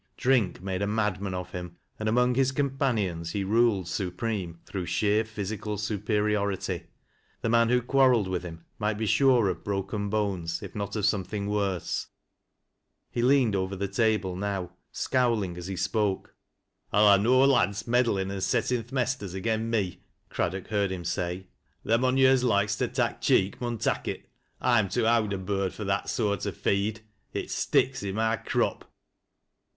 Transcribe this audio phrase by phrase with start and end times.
[0.17, 5.27] Drink made a madman of him, and among his companions he ruled supreme through sheiei
[5.27, 6.87] physical superiority.
[7.41, 8.79] The man who qxiarreled with him 72 TEAT LASS Cf LOWRIE'B.
[8.79, 12.07] might be sure of broken bones, if not of something worse
[13.15, 16.33] Uc leaned over the table now, scowling as he spoke."
[16.91, 19.99] I'll ha' no lads meddlin' an' settin' th' mesters aget ffitf,"
[20.31, 21.45] Craddoek heard him say."
[21.83, 24.27] Them on yo' as loikos to tak' cheek mim tak' it,
[24.59, 27.01] I'm too owd a bird fur that eoart o' feed.
[27.33, 28.91] It sticks i' my crop.